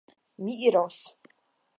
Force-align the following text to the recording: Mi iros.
Mi 0.45 0.55
iros. 0.69 0.97